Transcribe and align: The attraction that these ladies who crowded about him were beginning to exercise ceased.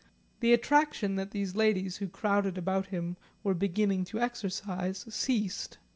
The 0.39 0.51
attraction 0.51 1.13
that 1.17 1.29
these 1.29 1.55
ladies 1.55 1.97
who 1.97 2.07
crowded 2.07 2.57
about 2.57 2.87
him 2.87 3.17
were 3.43 3.53
beginning 3.53 4.03
to 4.05 4.19
exercise 4.19 5.05
ceased. 5.07 5.77